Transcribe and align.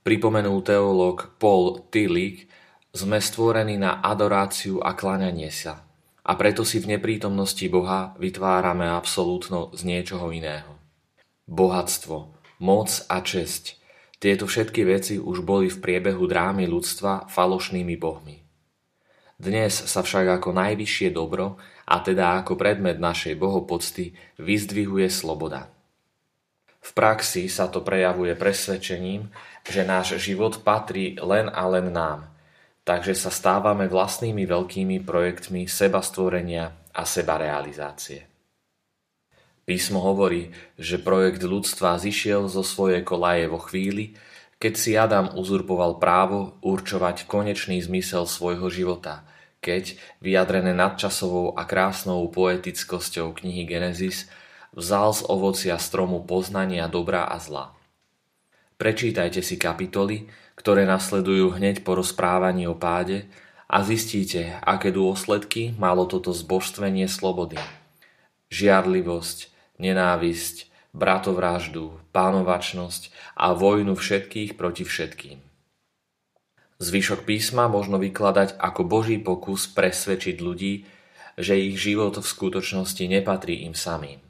Pripomenul 0.07 0.63
teológ 0.63 1.35
Paul 1.35 1.83
Tillich, 1.91 2.47
sme 2.95 3.19
stvorení 3.19 3.75
na 3.75 3.99
adoráciu 3.99 4.79
a 4.79 4.95
kláňanie 4.95 5.51
sa. 5.51 5.83
A 6.23 6.31
preto 6.39 6.63
si 6.63 6.79
v 6.79 6.95
neprítomnosti 6.95 7.67
Boha 7.67 8.15
vytvárame 8.15 8.87
absolútno 8.87 9.67
z 9.75 9.83
niečoho 9.83 10.31
iného. 10.31 10.79
Bohatstvo, 11.51 12.31
moc 12.63 12.87
a 13.11 13.19
česť. 13.19 13.83
Tieto 14.23 14.47
všetky 14.47 14.87
veci 14.87 15.19
už 15.19 15.43
boli 15.43 15.67
v 15.67 15.83
priebehu 15.83 16.23
drámy 16.23 16.71
ľudstva 16.71 17.27
falošnými 17.27 17.99
bohmi. 17.99 18.39
Dnes 19.35 19.75
sa 19.75 20.07
však 20.07 20.39
ako 20.39 20.55
najvyššie 20.55 21.11
dobro, 21.11 21.59
a 21.83 21.99
teda 21.99 22.39
ako 22.39 22.55
predmet 22.55 22.95
našej 22.95 23.35
bohopocty, 23.35 24.15
vyzdvihuje 24.39 25.11
sloboda. 25.11 25.67
V 26.81 26.91
praxi 26.95 27.51
sa 27.51 27.67
to 27.67 27.83
prejavuje 27.83 28.33
presvedčením, 28.37 29.27
že 29.67 29.83
náš 29.83 30.17
život 30.23 30.63
patrí 30.63 31.19
len 31.19 31.51
a 31.51 31.63
len 31.67 31.91
nám, 31.91 32.31
takže 32.87 33.13
sa 33.17 33.27
stávame 33.27 33.91
vlastnými 33.91 34.47
veľkými 34.47 35.03
projektmi 35.03 35.67
seba 35.67 35.99
stvorenia 35.99 36.71
a 36.95 37.03
seba 37.03 37.35
realizácie. 37.35 38.23
Písmo 39.67 39.99
hovorí, 39.99 40.55
že 40.79 40.95
projekt 40.95 41.43
ľudstva 41.43 41.99
zišiel 41.99 42.47
zo 42.47 42.63
svojej 42.63 43.03
kolaje 43.03 43.51
vo 43.51 43.59
chvíli, 43.59 44.15
keď 44.63 44.73
si 44.79 44.95
Adam 44.95 45.35
uzurpoval 45.35 45.99
právo 45.99 46.55
určovať 46.63 47.27
konečný 47.27 47.83
zmysel 47.83 48.23
svojho 48.25 48.71
života, 48.71 49.27
keď, 49.59 49.99
vyjadrené 50.23 50.71
nadčasovou 50.71 51.59
a 51.59 51.67
krásnou 51.67 52.23
poetickosťou 52.31 53.35
knihy 53.37 53.67
Genesis, 53.67 54.31
vzal 54.77 55.09
z 55.17 55.25
ovocia 55.25 55.75
stromu 55.81 56.21
poznania 56.21 56.85
dobra 56.85 57.25
a 57.25 57.41
zla. 57.41 57.73
Prečítajte 58.77 59.41
si 59.41 59.57
kapitoly, 59.57 60.29
ktoré 60.53 60.85
nasledujú 60.85 61.57
hneď 61.57 61.81
po 61.81 61.97
rozprávaní 61.97 62.69
o 62.69 62.77
páde 62.77 63.25
a 63.65 63.81
zistíte, 63.81 64.61
aké 64.61 64.93
dôsledky 64.93 65.73
malo 65.81 66.05
toto 66.05 66.29
zbožstvenie 66.29 67.09
slobody. 67.09 67.57
Žiarlivosť, 68.53 69.49
nenávisť, 69.81 70.69
bratovraždu, 70.93 71.97
pánovačnosť 72.13 73.09
a 73.33 73.57
vojnu 73.57 73.97
všetkých 73.97 74.53
proti 74.53 74.85
všetkým. 74.85 75.41
Zvyšok 76.77 77.25
písma 77.25 77.65
možno 77.65 77.97
vykladať 77.97 78.61
ako 78.61 78.85
Boží 78.85 79.17
pokus 79.17 79.65
presvedčiť 79.65 80.37
ľudí, 80.37 80.85
že 81.33 81.57
ich 81.57 81.81
život 81.81 82.13
v 82.13 82.25
skutočnosti 82.25 83.01
nepatrí 83.01 83.65
im 83.65 83.73
samým. 83.73 84.26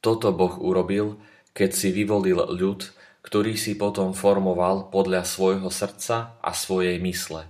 Toto 0.00 0.32
Boh 0.32 0.56
urobil, 0.56 1.20
keď 1.52 1.70
si 1.76 1.88
vyvolil 1.92 2.40
ľud, 2.56 2.88
ktorý 3.20 3.56
si 3.60 3.76
potom 3.76 4.16
formoval 4.16 4.88
podľa 4.88 5.28
svojho 5.28 5.68
srdca 5.68 6.40
a 6.40 6.50
svojej 6.56 6.96
mysle. 7.04 7.44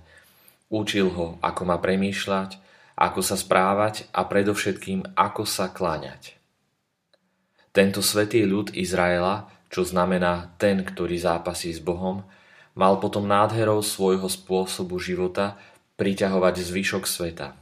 Učil 0.67 1.11
ho, 1.15 1.39
ako 1.39 1.61
má 1.67 1.79
premýšľať, 1.79 2.59
ako 2.99 3.19
sa 3.23 3.39
správať 3.39 4.07
a 4.11 4.27
predovšetkým, 4.27 5.15
ako 5.15 5.47
sa 5.47 5.71
kláňať. 5.71 6.35
Tento 7.71 8.03
svetý 8.03 8.43
ľud 8.43 8.75
Izraela, 8.75 9.47
čo 9.71 9.87
znamená 9.87 10.51
ten, 10.59 10.83
ktorý 10.83 11.15
zápasí 11.15 11.71
s 11.71 11.79
Bohom, 11.79 12.27
mal 12.75 12.99
potom 12.99 13.23
nádherou 13.23 13.79
svojho 13.79 14.27
spôsobu 14.27 14.99
života 14.99 15.55
priťahovať 15.95 16.55
zvyšok 16.67 17.03
sveta. 17.07 17.60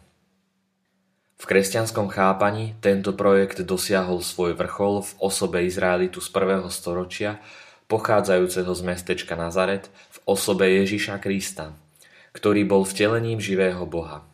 V 1.40 1.48
kresťanskom 1.48 2.12
chápaní 2.12 2.76
tento 2.84 3.16
projekt 3.16 3.64
dosiahol 3.64 4.20
svoj 4.20 4.60
vrchol 4.60 5.08
v 5.08 5.12
osobe 5.24 5.64
Izraelitu 5.64 6.20
z 6.20 6.28
prvého 6.36 6.68
storočia, 6.68 7.40
pochádzajúceho 7.88 8.68
z 8.76 8.82
mestečka 8.84 9.40
Nazaret 9.40 9.88
v 9.88 10.18
osobe 10.28 10.68
Ježiša 10.68 11.16
Krista, 11.24 11.72
ktorý 12.36 12.68
bol 12.68 12.84
vtelením 12.84 13.40
živého 13.40 13.88
Boha. 13.88 14.28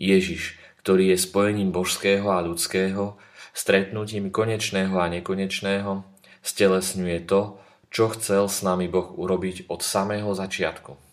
Ježiš, 0.00 0.56
ktorý 0.80 1.12
je 1.12 1.18
spojením 1.20 1.68
božského 1.68 2.32
a 2.32 2.40
ľudského, 2.40 3.20
stretnutím 3.52 4.32
konečného 4.32 4.96
a 4.96 5.06
nekonečného, 5.12 6.00
stelesňuje 6.40 7.28
to, 7.28 7.60
čo 7.92 8.08
chcel 8.16 8.48
s 8.48 8.64
nami 8.64 8.88
Boh 8.88 9.12
urobiť 9.14 9.68
od 9.68 9.84
samého 9.84 10.32
začiatku. 10.32 11.03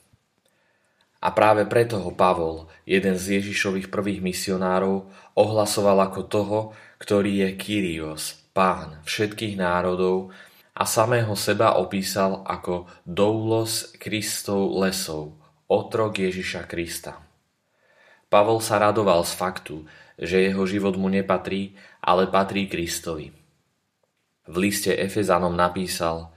A 1.22 1.30
práve 1.30 1.70
preto 1.70 2.02
ho 2.02 2.09
Pavol, 2.09 2.66
jeden 2.84 3.14
z 3.14 3.38
Ježišových 3.38 3.94
prvých 3.94 4.26
misionárov, 4.26 5.06
ohlasoval 5.38 6.09
ako 6.09 6.22
toho, 6.26 6.59
ktorý 6.98 7.46
je 7.46 7.50
Kyrios, 7.62 8.42
pán 8.58 8.98
všetkých 9.06 9.56
národov 9.56 10.34
a 10.74 10.84
samého 10.90 11.38
seba 11.38 11.78
opísal 11.78 12.42
ako 12.42 12.90
doulos 13.06 13.94
Kristov 14.02 14.74
lesov, 14.81 15.38
otrok 15.70 16.18
Ježiša 16.18 16.66
Krista. 16.66 17.22
Pavol 18.31 18.63
sa 18.63 18.81
radoval 18.81 19.22
z 19.28 19.34
faktu, 19.38 19.75
že 20.18 20.42
jeho 20.42 20.63
život 20.66 20.98
mu 20.98 21.12
nepatrí, 21.12 21.75
ale 22.01 22.25
patrí 22.31 22.66
Kristovi. 22.66 23.30
V 24.50 24.56
liste 24.57 24.95
Efezanom 24.95 25.54
napísal 25.54 26.34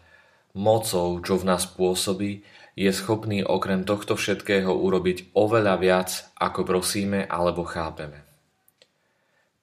Mocou, 0.55 1.19
čo 1.19 1.35
v 1.35 1.51
nás 1.51 1.67
pôsobí, 1.67 2.47
je 2.75 2.91
schopný 2.91 3.47
okrem 3.47 3.87
tohto 3.87 4.19
všetkého 4.19 4.71
urobiť 4.71 5.35
oveľa 5.35 5.75
viac, 5.79 6.11
ako 6.39 6.67
prosíme 6.67 7.23
alebo 7.27 7.63
chápeme. 7.63 8.27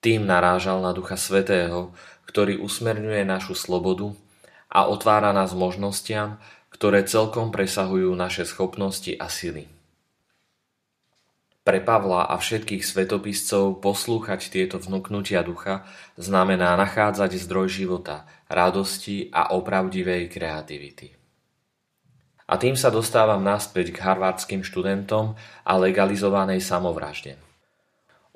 Tým 0.01 0.25
narážal 0.25 0.81
na 0.81 0.95
Ducha 0.95 1.19
Svetého, 1.19 1.93
ktorý 2.25 2.57
usmerňuje 2.63 3.21
našu 3.27 3.53
slobodu 3.53 4.15
a 4.71 4.87
otvára 4.87 5.35
nás 5.35 5.51
možnostiam, 5.51 6.39
ktoré 6.71 7.05
celkom 7.05 7.51
presahujú 7.53 8.09
naše 8.15 8.47
schopnosti 8.47 9.13
a 9.19 9.29
sily. 9.29 9.69
Pre 11.61 11.77
Pavla 11.85 12.25
a 12.25 12.41
všetkých 12.41 12.81
svetopiscov 12.81 13.85
poslúchať 13.85 14.49
tieto 14.49 14.81
vnúknutia 14.81 15.45
ducha 15.45 15.85
znamená 16.17 16.73
nachádzať 16.73 17.37
zdroj 17.37 17.69
života, 17.69 18.25
radosti 18.49 19.29
a 19.29 19.53
opravdivej 19.53 20.25
kreativity. 20.33 21.20
A 22.51 22.59
tým 22.59 22.75
sa 22.75 22.91
dostávam 22.91 23.39
naspäť 23.39 23.95
k 23.95 24.03
harvardským 24.03 24.59
študentom 24.59 25.39
a 25.63 25.71
legalizovanej 25.79 26.59
samovražde. 26.59 27.39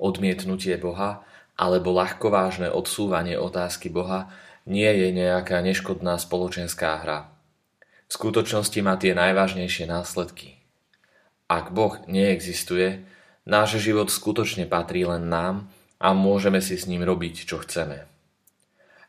Odmietnutie 0.00 0.80
Boha 0.80 1.20
alebo 1.52 1.92
ľahkovážne 1.92 2.72
odsúvanie 2.72 3.36
otázky 3.36 3.92
Boha 3.92 4.32
nie 4.64 4.88
je 4.88 5.12
nejaká 5.12 5.60
neškodná 5.60 6.16
spoločenská 6.16 7.04
hra. 7.04 7.28
V 8.08 8.12
skutočnosti 8.16 8.80
má 8.80 8.96
tie 8.96 9.12
najvážnejšie 9.12 9.84
následky. 9.84 10.56
Ak 11.46 11.76
Boh 11.76 12.00
neexistuje, 12.08 13.04
náš 13.44 13.78
život 13.84 14.08
skutočne 14.08 14.64
patrí 14.64 15.04
len 15.04 15.28
nám 15.28 15.68
a 16.00 16.16
môžeme 16.16 16.64
si 16.64 16.80
s 16.80 16.88
ním 16.88 17.04
robiť, 17.04 17.44
čo 17.44 17.60
chceme. 17.60 18.08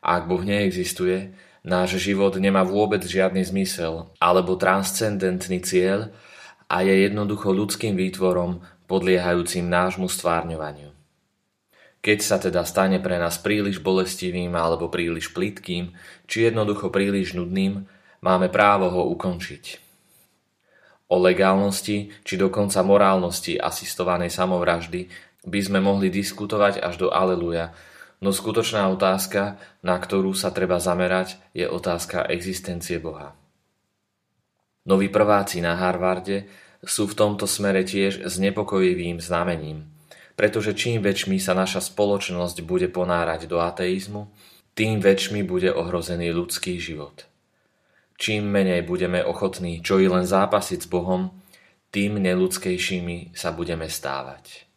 Ak 0.04 0.28
Boh 0.28 0.44
neexistuje, 0.44 1.32
Náš 1.66 1.98
život 1.98 2.38
nemá 2.38 2.62
vôbec 2.62 3.02
žiadny 3.02 3.42
zmysel 3.42 4.10
alebo 4.22 4.54
transcendentný 4.54 5.58
cieľ 5.62 6.14
a 6.70 6.84
je 6.84 7.08
jednoducho 7.08 7.50
ľudským 7.50 7.98
výtvorom 7.98 8.62
podliehajúcim 8.86 9.66
nášmu 9.66 10.06
stvárňovaniu. 10.06 10.94
Keď 11.98 12.18
sa 12.22 12.38
teda 12.38 12.62
stane 12.62 13.02
pre 13.02 13.18
nás 13.18 13.42
príliš 13.42 13.82
bolestivým 13.82 14.54
alebo 14.54 14.86
príliš 14.86 15.34
plitkým, 15.34 15.92
či 16.30 16.46
jednoducho 16.46 16.94
príliš 16.94 17.34
nudným, 17.34 17.84
máme 18.22 18.48
právo 18.48 18.86
ho 18.88 19.02
ukončiť. 19.18 19.82
O 21.10 21.18
legálnosti 21.18 22.12
či 22.22 22.34
dokonca 22.38 22.84
morálnosti 22.86 23.58
asistovanej 23.58 24.30
samovraždy 24.30 25.10
by 25.48 25.60
sme 25.64 25.80
mohli 25.80 26.12
diskutovať 26.12 26.84
až 26.84 26.94
do 27.00 27.08
Aleluja, 27.10 27.72
No 28.18 28.34
skutočná 28.34 28.90
otázka, 28.90 29.62
na 29.86 29.94
ktorú 29.94 30.34
sa 30.34 30.50
treba 30.50 30.82
zamerať, 30.82 31.38
je 31.54 31.70
otázka 31.70 32.26
existencie 32.26 32.98
Boha. 32.98 33.38
Noví 34.90 35.06
prváci 35.06 35.62
na 35.62 35.78
Harvarde 35.78 36.50
sú 36.82 37.06
v 37.06 37.14
tomto 37.14 37.46
smere 37.46 37.86
tiež 37.86 38.26
znepokojivým 38.26 39.22
znamením, 39.22 39.86
pretože 40.34 40.74
čím 40.74 41.02
väčšmi 41.02 41.38
sa 41.38 41.54
naša 41.54 41.82
spoločnosť 41.82 42.62
bude 42.62 42.90
ponárať 42.90 43.50
do 43.50 43.62
ateizmu, 43.62 44.30
tým 44.78 45.02
väčšmi 45.02 45.42
bude 45.42 45.74
ohrozený 45.74 46.30
ľudský 46.30 46.78
život. 46.78 47.26
Čím 48.18 48.50
menej 48.50 48.86
budeme 48.86 49.22
ochotní 49.22 49.82
čo 49.82 50.02
i 50.02 50.06
len 50.10 50.26
zápasiť 50.26 50.86
s 50.86 50.88
Bohom, 50.90 51.34
tým 51.90 52.18
neludskejšími 52.18 53.34
sa 53.34 53.50
budeme 53.54 53.90
stávať. 53.90 54.67